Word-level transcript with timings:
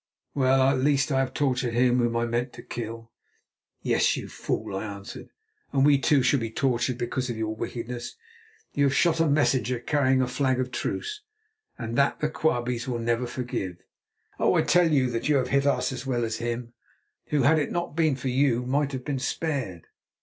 Well, 0.33 0.63
at 0.63 0.79
least 0.79 1.11
I 1.11 1.19
have 1.19 1.31
tortured 1.31 1.75
him 1.75 1.99
whom 1.99 2.17
I 2.17 2.25
meant 2.25 2.53
to 2.53 2.63
kill." 2.63 3.11
"Yes, 3.83 4.17
you 4.17 4.29
fool," 4.29 4.75
I 4.75 4.83
answered; 4.83 5.29
"and 5.71 5.85
we, 5.85 5.99
too, 5.99 6.23
shall 6.23 6.39
be 6.39 6.49
tortured 6.49 6.97
because 6.97 7.29
of 7.29 7.37
your 7.37 7.55
wickedness. 7.55 8.15
You 8.73 8.85
have 8.85 8.95
shot 8.95 9.19
a 9.19 9.27
messenger 9.27 9.79
carrying 9.79 10.19
a 10.19 10.27
flag 10.27 10.59
of 10.59 10.71
truce, 10.71 11.21
and 11.77 11.95
that 11.99 12.19
the 12.19 12.29
Quabies 12.31 12.87
will 12.87 12.97
never 12.97 13.27
forgive. 13.27 13.77
Oh! 14.39 14.55
I 14.55 14.63
tell 14.63 14.91
you 14.91 15.07
that 15.11 15.29
you 15.29 15.35
have 15.35 15.49
hit 15.49 15.67
us 15.67 15.91
as 15.91 16.03
well 16.03 16.25
as 16.25 16.37
him, 16.37 16.73
who 17.27 17.43
had 17.43 17.59
it 17.59 17.69
not 17.71 17.95
been 17.95 18.15
for 18.15 18.29
you 18.29 18.65
might 18.65 18.93
have 18.93 19.05
been 19.05 19.19
spared." 19.19 19.85